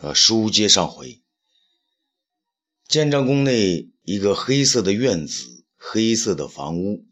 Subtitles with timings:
[0.00, 1.20] 呃，书接上回，
[2.86, 7.04] 建章宫内一个黑色的院子，黑色的房屋，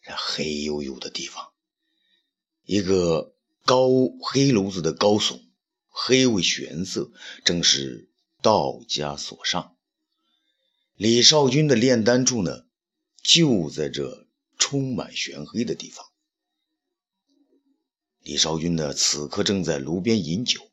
[0.00, 1.52] 这黑黝黝的地方，
[2.64, 3.34] 一个
[3.66, 3.90] 高
[4.22, 5.42] 黑炉子的高耸，
[5.90, 7.12] 黑为玄色，
[7.44, 8.08] 正是
[8.40, 9.76] 道家所上。
[10.94, 12.64] 李少君的炼丹处呢，
[13.22, 16.06] 就在这充满玄黑的地方。
[18.22, 20.70] 李少君呢，此刻正在炉边饮酒。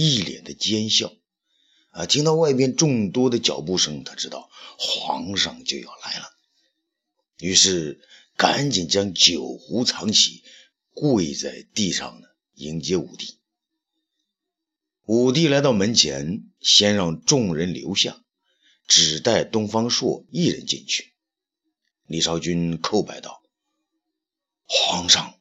[0.00, 1.12] 一脸的奸笑，
[1.90, 2.06] 啊！
[2.06, 4.48] 听到外边众多的脚步声，他知道
[4.78, 6.30] 皇上就要来了，
[7.40, 8.00] 于是
[8.36, 10.44] 赶紧将酒壶藏起，
[10.94, 13.38] 跪在地上呢，迎接武帝。
[15.06, 18.22] 武帝来到门前，先让众人留下，
[18.86, 21.12] 只带东方朔一人进去。
[22.06, 23.42] 李少君叩拜道
[24.64, 25.34] ：“皇上，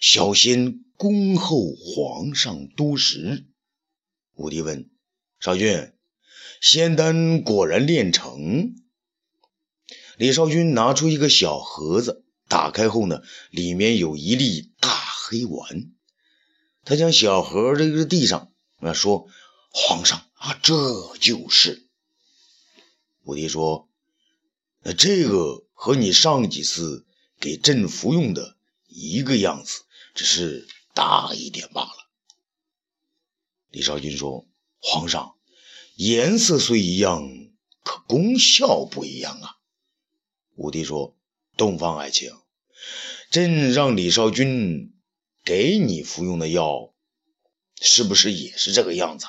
[0.00, 3.46] 小仙恭候皇上多时。”
[4.34, 4.90] 武帝问
[5.40, 5.92] 少君
[6.60, 8.74] ：“仙丹果然炼成？”
[10.18, 15.92] 李少君拿出一个小盒子，打开后呢，里面有一粒大黑丸。
[16.84, 19.28] 他将小盒扔在地上，啊，说
[19.72, 21.88] ：“皇上啊，这就是。”
[23.24, 23.88] 武帝说
[24.84, 27.06] ：“那这个和你上几次
[27.40, 29.82] 给朕服用的一个样子，
[30.14, 32.03] 只是大一点罢了。”
[33.74, 34.46] 李少君说
[34.78, 35.34] ：“皇上，
[35.96, 37.28] 颜色虽一样，
[37.82, 39.56] 可功效不一样啊。”
[40.54, 41.16] 武帝说
[41.58, 42.30] ：“东方爱卿，
[43.30, 44.94] 朕让李少君
[45.42, 46.92] 给你服用的药，
[47.80, 49.26] 是不是也是这个样子？”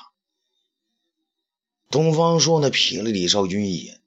[1.89, 3.99] 东方朔呢，瞥了李少君一眼：“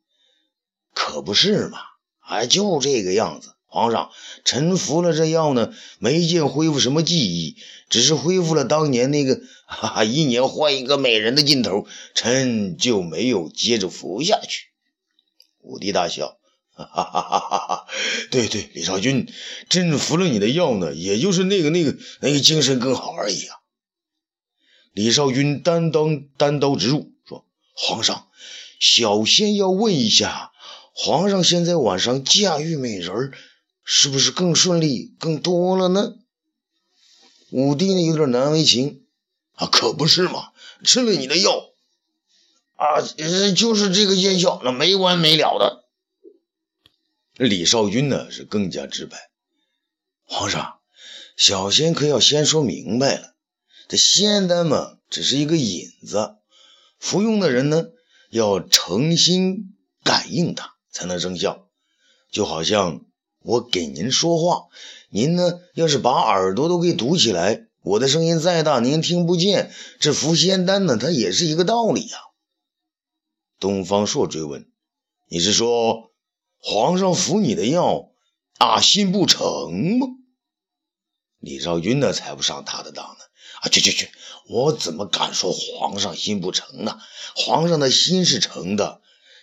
[0.95, 1.81] 可不是嘛，
[2.21, 4.11] 哎，就这个样子。”皇上，
[4.45, 7.57] 臣服了这药呢，没见恢复什么记忆，
[7.91, 14.69] 只是恢复了当年那个哈哈一年换一个美人的劲头，臣就没有接着服下去。
[15.61, 16.39] 武帝大笑，
[16.73, 17.87] 哈哈哈哈哈！
[18.31, 19.31] 对对，李少君，
[19.69, 23.57] 朕服了你的药呢，也就是那个那个那个精神更好而已啊。
[24.95, 26.07] 李少君单刀
[26.39, 27.45] 单刀直入，说
[27.77, 28.29] ：“皇上，
[28.81, 30.53] 小仙要问一下，
[30.95, 33.33] 皇上现在晚上驾驭美人儿。”
[33.91, 36.17] 是不是更顺利、更多了呢？
[37.49, 39.07] 武帝呢有点难为情
[39.55, 40.53] 啊，可不是嘛！
[40.85, 41.71] 吃了你的药
[42.77, 45.87] 啊，就是这个见效，那没完没了的。
[47.39, 49.31] 李少君呢是更加直白，
[50.25, 50.81] 皇上，
[51.35, 53.37] 小仙可要先说明白了，
[53.89, 56.37] 这仙丹嘛，只是一个引子，
[56.99, 57.87] 服用的人呢
[58.29, 59.75] 要诚心
[60.05, 61.67] 感应它才能生效，
[62.31, 63.08] 就好像。
[63.41, 64.67] 我给您说话，
[65.11, 65.61] 您呢？
[65.75, 69.73] 要是把耳朵都给堵起来，我的声音再大，您听不见。
[70.01, 72.19] 这服仙丹呢，它也是一个道理呀。
[73.61, 74.69] 东方朔追问
[75.29, 76.11] ：“你是说
[76.59, 78.11] 皇上服你的药，
[78.59, 80.07] 啊，心不诚吗？”
[81.41, 83.25] 李少君呢，才不上他的当呢！
[83.63, 84.11] 啊，去去去！
[84.49, 86.99] 我怎么敢说皇上心不诚呢？
[87.35, 89.01] 皇上的心是诚的。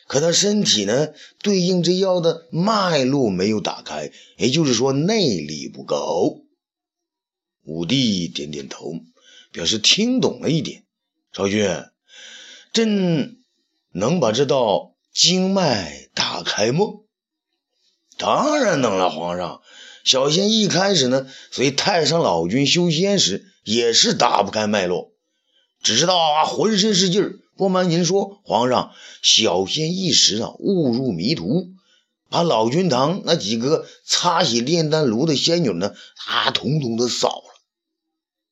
[0.08, 1.10] 可他身体呢，
[1.42, 6.42] 对应这药的脉络没有打开，也就是说内力不够。
[7.64, 8.94] 武帝点点头，
[9.52, 10.84] 表示听懂了一点。
[11.34, 11.68] 昭君，
[12.72, 13.38] 朕
[13.92, 16.86] 能把这道经脉打开吗？
[18.18, 19.62] 当然能了，皇上。
[20.04, 25.12] 小仙一开始呢，随太上老君修仙时也是打不开脉络，
[25.82, 27.40] 只知道啊，浑身是劲儿。
[27.58, 31.70] 不瞒您说，皇上，小仙一时啊误入迷途，
[32.30, 37.62] 把老君堂那几个擦洗炼丹炉的仙女呢，他统统的扫了。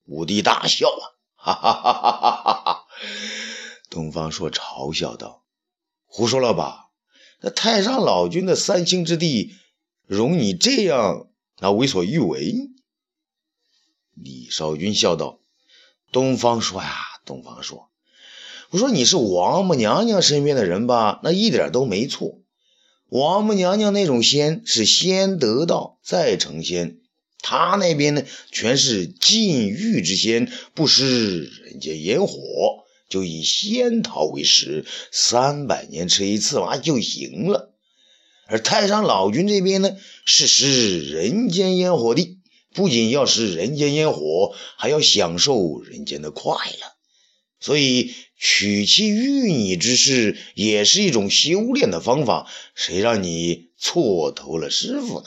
[0.06, 1.04] 武帝大笑啊，
[1.36, 2.86] 哈哈哈哈哈哈！
[3.90, 5.44] 东方朔嘲笑道
[6.08, 6.90] ：“胡说了吧？
[7.42, 9.54] 那太上老君的三清之地，
[10.08, 11.28] 容你这样
[11.60, 12.70] 那为所欲为？”
[14.16, 15.40] 李少君笑道
[16.12, 17.90] ：“东方朔呀，东方朔。”
[18.74, 21.20] 我说你是王母娘娘身边的人吧？
[21.22, 22.40] 那一点都没错。
[23.08, 26.98] 王母娘娘那种仙是先得道再成仙，
[27.44, 32.34] 她那边呢全是禁欲之仙，不食人间烟火，
[33.10, 37.76] 就以仙桃为食，三百年吃一次嘛就行了。
[38.48, 39.96] 而太上老君这边呢
[40.26, 42.40] 是食人间烟火的，
[42.74, 46.93] 不仅要食人间烟火，还要享受人间的快乐。
[47.64, 52.46] 所以娶妻育女之事也是一种修炼的方法，
[52.76, 55.26] 谁让你错投了师傅呢？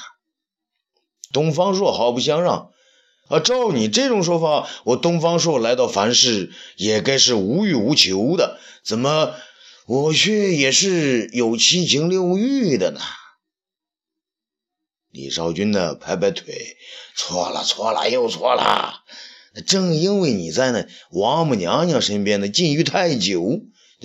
[1.33, 2.73] 东方朔毫不相让，
[3.31, 9.35] 啊，照你这种说法，我东方朔来到凡世也该是无欲无求的，怎么
[9.87, 13.01] 我却也是有七情六欲的呢？
[15.11, 16.77] 李少君呢，拍拍腿，
[17.17, 19.03] 错了，错了，又错了。
[19.65, 23.63] 正因为你在那王母娘娘身边的禁欲太久，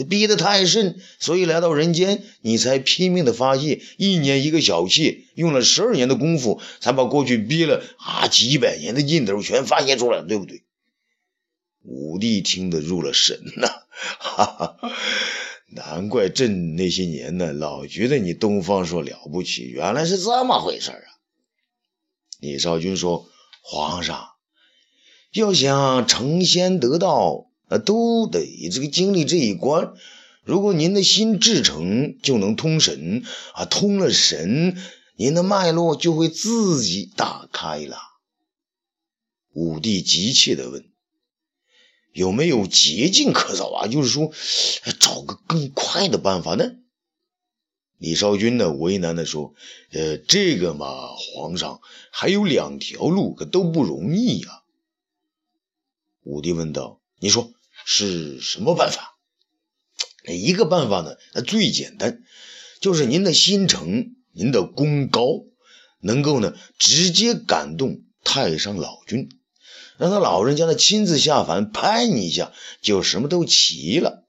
[0.10, 3.82] 逼得太甚，所以来到人间，你才拼命的发泄。
[3.98, 10.64] 一年一个小妾，用了十二年的功夫，才把过去憋了啊几百年的劲头全发泄出来，对不对？
[11.84, 13.68] 武帝听得入了神呐，
[14.20, 14.78] 哈哈，
[15.74, 21.10] 难怪朕那些年呢，老觉得你东方朔了不起，原来是这么回事啊！
[22.40, 23.28] 李少君说
[23.62, 24.30] ：“皇上。”
[25.34, 29.94] 要想成仙得道，啊，都得这个经历这一关。
[30.44, 33.24] 如果您的心至诚，就能通神
[33.54, 34.76] 啊，通了神，
[35.16, 37.98] 您的脉络就会自己打开了。
[39.54, 40.84] 武帝急切地问
[42.12, 43.88] ：“有没有捷径可走啊？
[43.88, 44.34] 就是说，
[45.00, 46.74] 找个更快的办法呢？”
[47.98, 49.54] 李少君呢，为难地说
[49.94, 51.80] ：“呃，这个嘛，皇上
[52.12, 54.61] 还有两条路，可都不容易呀。”
[56.24, 57.52] 武帝问道：“你说
[57.84, 59.18] 是什么办法？
[60.28, 62.22] 一个办法呢，最简单，
[62.80, 65.26] 就是您的心诚，您的功高，
[66.00, 69.30] 能够呢直接感动太上老君，
[69.98, 74.28] 让他老人家呢亲自下凡拍你一下，就什么都齐了。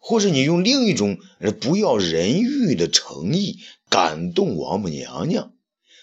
[0.00, 1.18] 或是你用另一种
[1.60, 3.58] 不要人欲的诚意
[3.90, 5.52] 感动王母娘娘，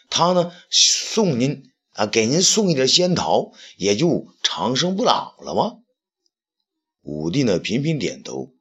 [0.09, 5.77] 她呢送您。”啊，给您送一点仙桃，也就长生不老了吗？
[7.03, 8.51] 武帝呢，频频点头。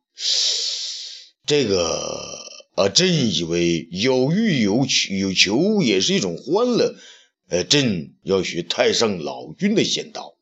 [1.46, 2.44] 这个
[2.74, 6.94] 啊，朕以为有欲有求有求也是一种欢乐。
[7.48, 10.36] 呃，朕要学太上老君的仙道。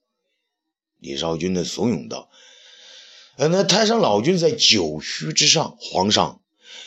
[0.99, 2.29] 李少君呢，怂恿道
[3.39, 6.43] ：“呃，那太上老君在九虚之上，皇上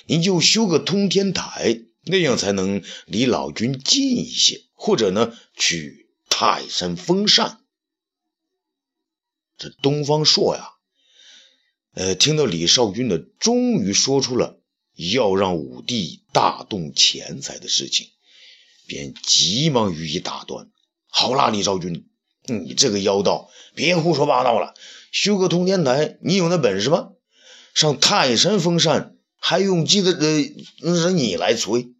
[0.05, 7.61] 您就修个通天台，那样才能离老君近一些。”或者呢，去泰山封禅。
[9.57, 10.71] 这东方朔呀，
[11.93, 14.59] 呃，听到李少君的，终于说出了
[14.93, 18.09] 要让武帝大动钱财的事情，
[18.85, 20.69] 便急忙予以打断。
[21.07, 22.09] 好啦，李少君，
[22.47, 24.73] 你这个妖道，别胡说八道了。
[25.13, 27.11] 修个通天台，你有那本事吗？
[27.73, 31.93] 上泰山封禅，还用记得呃让你来催？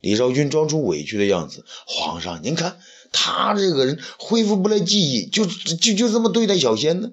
[0.00, 2.78] 李少君装出委屈的样子：“皇上，您看
[3.10, 7.10] 他这个人恢复不来记忆，就就就这么对待小仙呢？”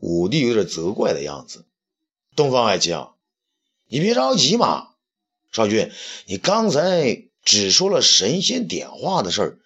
[0.00, 1.66] 武帝有点责怪的样子。
[2.34, 3.06] 东方爱卿，
[3.88, 4.88] 你别着急嘛。
[5.52, 5.90] 少君，
[6.26, 9.58] 你刚才只说了神仙点化的事儿，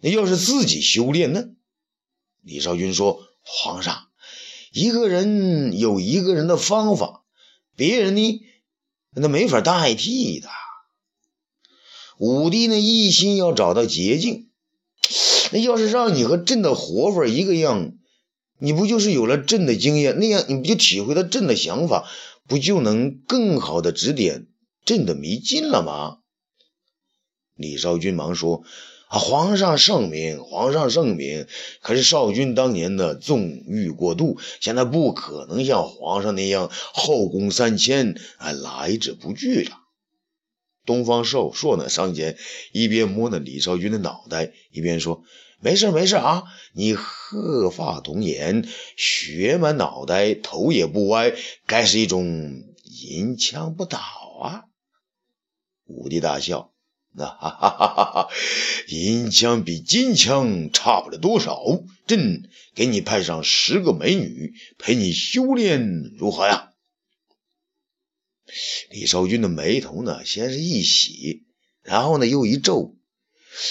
[0.00, 1.44] 那要是自己修炼呢？
[2.42, 4.08] 李少君说：“皇上，
[4.72, 7.22] 一个人有一个人的方法，
[7.76, 8.44] 别人呢，
[9.14, 10.48] 那没法代替的。”
[12.18, 14.48] 武帝呢，一心要找到捷径。
[15.52, 17.92] 那要是让你和朕的活法一个样，
[18.58, 20.18] 你不就是有了朕的经验？
[20.18, 22.08] 那样你不就体会到朕的想法，
[22.48, 24.46] 不就能更好的指点
[24.84, 26.18] 朕的迷津了吗？
[27.54, 28.64] 李少君忙说
[29.08, 31.46] ：“啊，皇上圣明，皇上圣明。
[31.80, 39.78] 可是少君当年的纵欲过度，现在不可能像皇上那样后宫三千，啊，来者不拒了。”
[40.86, 42.38] 东方朔朔呢上前，
[42.72, 45.24] 一边摸那李少君的脑袋，一边说
[45.60, 48.66] ：“没事没事啊，你鹤发童颜，
[48.96, 51.34] 血满脑袋，头也不歪，
[51.66, 52.24] 该是一种
[52.84, 53.98] 银枪不倒
[54.40, 54.62] 啊。”
[55.86, 56.72] 武帝大笑
[57.12, 58.28] ：“那哈哈哈哈哈，
[58.88, 61.60] 银枪比金枪差不了多少，
[62.06, 66.70] 朕给你派上十个美女陪你修炼，如何呀？”
[68.90, 71.44] 李少君的眉头呢，先是一喜，
[71.82, 72.94] 然后呢又一皱。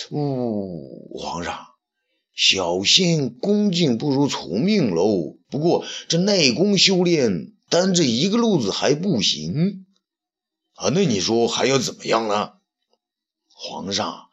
[0.09, 1.65] 呜，皇上，
[2.33, 5.37] 小心恭敬不如从命喽。
[5.49, 9.85] 不过这内功修炼，单这一个路子还不行
[10.73, 10.89] 啊。
[10.89, 12.53] 那你说还要怎么样呢？
[13.47, 14.27] 皇上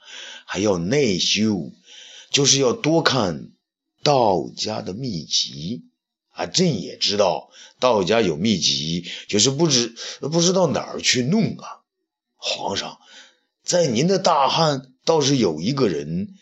[0.46, 1.70] 还要内修，
[2.30, 3.52] 就是要多看
[4.02, 5.84] 道家的秘籍。
[6.33, 11.81] 啊，朕也知道道家有秘籍，就是不知不知道哪儿去弄啊。
[12.37, 12.99] 皇上，
[13.62, 16.35] 在您的大汉倒是有一个人，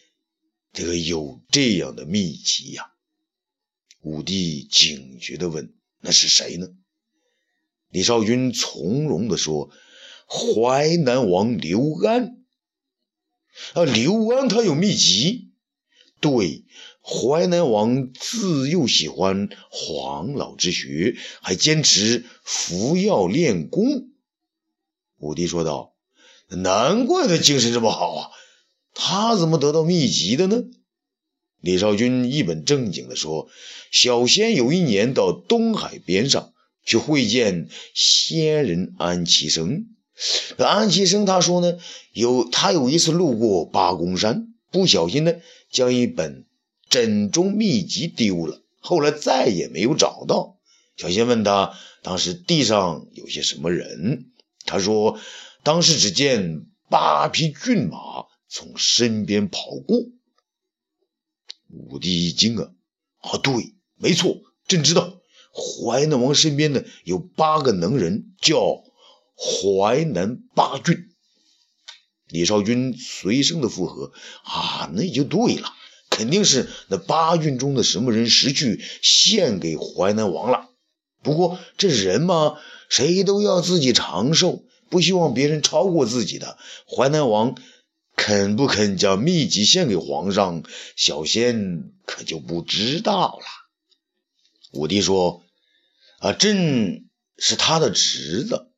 [0.72, 2.92] 这个有这样的秘籍呀。
[4.00, 6.68] 武帝警觉地问：“那是谁呢？”
[7.90, 9.70] 李少君从容地说
[10.26, 12.38] ：“淮南王刘安。
[13.74, 15.49] 啊，刘安他有秘籍，
[16.20, 16.64] 对，
[17.02, 24.08] 淮南王自幼喜欢黄老之学，还坚持服药练功。
[25.18, 25.94] 武帝说道
[26.48, 28.30] ：“难怪他精神这么好啊！
[28.94, 30.64] 他怎么得到秘籍的呢？”
[31.60, 33.48] 李少君一本正经地说
[33.92, 36.52] ：“小仙有一年到东海边上
[36.84, 39.86] 去会见仙人安其生。
[40.58, 41.78] 安其生他说呢，
[42.12, 45.34] 有他有一次路过八公山，不小心呢。”
[45.70, 46.46] 将一本
[46.88, 50.58] 枕中秘籍丢了，后来再也没有找到。
[50.96, 54.32] 小仙问他，当时地上有些什么人？
[54.66, 55.20] 他说，
[55.62, 60.00] 当时只见八匹骏马从身边跑过。
[61.68, 62.72] 武帝一惊啊！
[63.20, 65.20] 啊，对，没错，朕知道，
[65.54, 68.82] 淮南王身边呢有八个能人，叫
[69.36, 71.09] 淮南八骏。
[72.30, 74.12] 李少君随声的附和
[74.44, 75.72] ：“啊，那就对了，
[76.08, 80.68] 肯定是那八郡中的什么人识去献给淮南王了。
[81.22, 82.58] 不过这人嘛，
[82.88, 86.56] 谁都要自己长寿，不希望别人超过自己的。
[86.86, 87.56] 淮南王
[88.16, 90.62] 肯不肯将秘籍献给皇上，
[90.96, 93.44] 小仙可就不知道了。”
[94.72, 95.42] 武帝说
[96.20, 98.68] ：“啊，朕是他的侄子，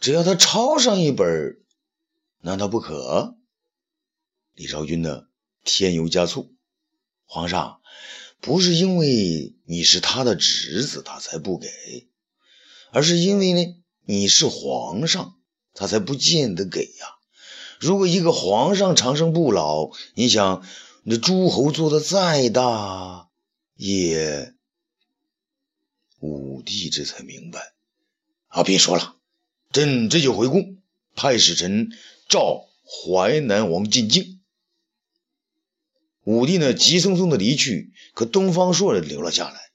[0.00, 1.58] 只要他抄上一本。”
[2.44, 3.38] 难道不可？
[4.52, 5.28] 李昭君呢？
[5.64, 6.52] 添油加醋。
[7.24, 7.80] 皇上
[8.38, 11.70] 不是因为你是他的侄子，他才不给，
[12.92, 15.36] 而是因为呢，你是皇上，
[15.72, 17.16] 他才不见得给呀。
[17.80, 20.62] 如果一个皇上长生不老，你想，
[21.02, 23.30] 那诸侯做的再大，
[23.74, 24.54] 也……
[26.20, 27.72] 武帝这才明白
[28.48, 28.62] 啊！
[28.62, 29.16] 别说了，
[29.72, 30.82] 朕这就回宫，
[31.14, 31.88] 派使臣。
[32.28, 34.40] 召淮南王进京。
[36.24, 39.70] 武帝呢，急匆匆的离去，可东方朔留了下来。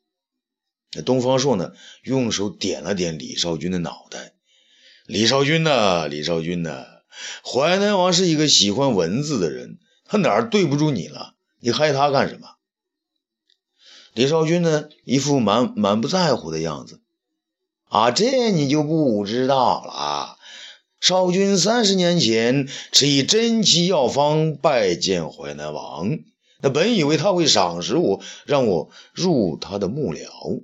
[0.94, 4.34] 那东方朔呢，用手点了点李少君的脑袋
[5.06, 6.88] ：“李少君呐，李少君呐，
[7.44, 11.36] 淮南王是一个喜欢文字的人，他哪儿对不住你了？
[11.60, 12.56] 你害他干什么？”
[14.16, 17.00] 李少君呢，一副满满不在乎的样子
[17.90, 20.38] ：“啊，这你就不知道了。”
[21.00, 26.20] 少君三十年前持以珍奇药方拜见淮南王，
[26.62, 30.62] 那本以为他会赏识我，让我入他的幕僚，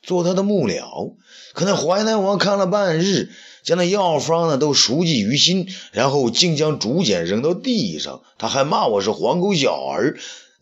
[0.00, 1.16] 做他的幕僚。
[1.54, 3.30] 可那淮南王看了半日，
[3.64, 8.22] 将那药方呢都熟记于心，然后竟将竹简扔到地上。
[8.38, 10.18] 他还骂我是黄狗小儿，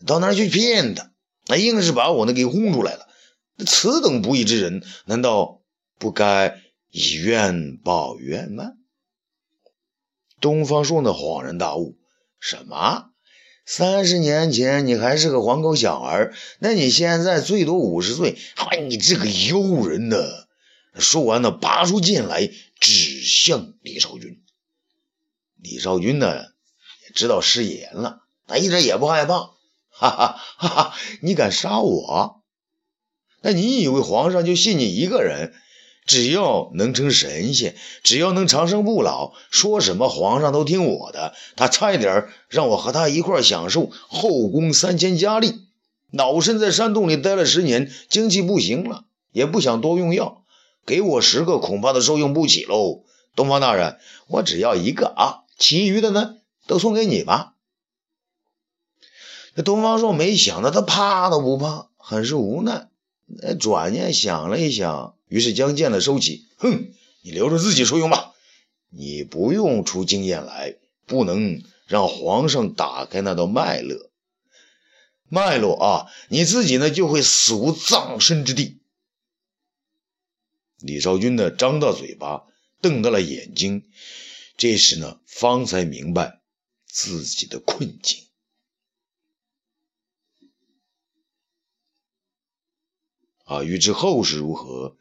[0.07, 1.11] 到哪去骗他？
[1.47, 3.07] 那硬是把我呢给轰出来了。
[3.65, 5.61] 此等不义之人，难道
[5.99, 6.59] 不该？
[6.91, 8.73] 以怨报怨吗？
[10.39, 11.97] 东方朔呢恍然大悟：
[12.39, 13.11] 什么？
[13.65, 18.37] 三十年前你还是个黄狗小儿，那你现在最多五十岁？
[18.55, 20.17] 嗨，你这个妖人呢！
[20.95, 24.41] 说完呢，拔出剑来，指向李少君。
[25.55, 29.51] 李少君呢，也知道失言了，他一点也不害怕。
[29.89, 30.95] 哈哈哈哈！
[31.21, 32.41] 你敢杀我？
[33.41, 35.53] 那你以为皇上就信你一个人？
[36.05, 41.33] 只要能成神仙，只要能长生不老，说什么皇上都听我的。
[41.55, 45.67] 他差一点让我和他一块享受后宫三千佳丽。
[46.11, 50.43] 老身在山洞里待了十年，精气不行了，也不想多用药，
[50.85, 53.03] 给我十个恐怕都受用不起喽。
[53.35, 57.53] 东方大人，我只要一个啊，其余的呢都送给你吧。
[59.55, 62.89] 这东方朔没想到他怕都不怕，很是无奈。
[63.59, 65.15] 转念想了一想。
[65.31, 68.33] 于是将剑呢收起，哼，你留着自己受用吧。
[68.89, 74.11] 你不用出经验来，不能让皇上打开那道脉络。
[75.29, 78.81] 脉络啊，你自己呢就会死无葬身之地。
[80.79, 82.43] 李少君呢张大嘴巴，
[82.81, 83.89] 瞪大了眼睛，
[84.57, 86.41] 这时呢方才明白
[86.85, 88.25] 自己的困境。
[93.45, 94.97] 啊，欲知后事如何？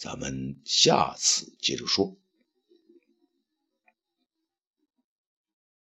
[0.00, 2.16] 咱们下次接着说。